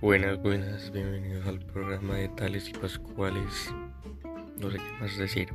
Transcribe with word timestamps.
Buenas, 0.00 0.40
buenas, 0.40 0.92
bienvenidos 0.92 1.44
al 1.48 1.58
programa 1.58 2.14
de 2.14 2.28
Tales 2.28 2.68
y 2.68 2.72
Pascuales. 2.72 3.74
No 4.56 4.70
sé 4.70 4.76
qué 4.76 4.92
más 5.00 5.18
decir. 5.18 5.48